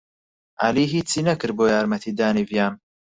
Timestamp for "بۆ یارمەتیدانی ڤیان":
1.57-2.73